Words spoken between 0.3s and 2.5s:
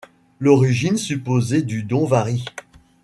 L'origine supposée du don varie.